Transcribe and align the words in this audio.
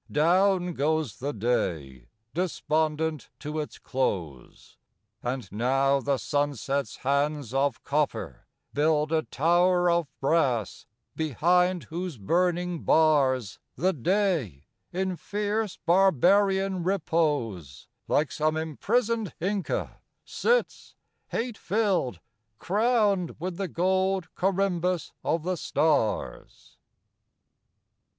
Down 0.11 0.73
goes 0.73 1.17
the 1.19 1.31
day 1.31 2.07
despondent 2.33 3.29
to 3.37 3.59
its 3.59 3.77
close: 3.77 4.79
And 5.21 5.47
now 5.51 5.99
the 5.99 6.17
sunset's 6.17 6.95
hands 7.05 7.53
of 7.53 7.83
copper 7.83 8.47
build 8.73 9.11
A 9.11 9.21
tower 9.21 9.91
of 9.91 10.07
brass, 10.19 10.87
behind 11.15 11.83
whose 11.83 12.17
burning 12.17 12.81
bars, 12.81 13.59
The 13.75 13.93
Day, 13.93 14.65
in 14.91 15.17
fierce, 15.17 15.77
barbarian 15.85 16.81
repose, 16.83 17.87
Like 18.07 18.31
some 18.31 18.57
imprisoned 18.57 19.35
Inca 19.39 19.99
sits, 20.25 20.95
hate 21.27 21.59
filled, 21.59 22.19
Crowned 22.57 23.35
with 23.39 23.57
the 23.57 23.67
gold 23.67 24.29
corymbus 24.33 25.11
of 25.23 25.43
the 25.43 25.57
stars. 25.57 26.79